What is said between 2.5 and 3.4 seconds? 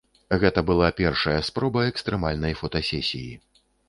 фотасесіі.